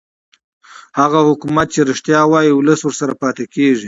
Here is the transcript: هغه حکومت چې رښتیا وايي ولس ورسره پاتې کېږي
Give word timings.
هغه 0.99 1.19
حکومت 1.29 1.67
چې 1.73 1.79
رښتیا 1.89 2.21
وايي 2.31 2.51
ولس 2.53 2.79
ورسره 2.83 3.13
پاتې 3.21 3.45
کېږي 3.53 3.79